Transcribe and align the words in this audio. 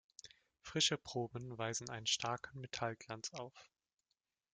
Frische 0.61 0.97
Proben 0.97 1.59
weisen 1.59 1.91
einen 1.91 2.07
starken 2.07 2.59
Metallglanz 2.59 3.29
auf. 3.33 3.69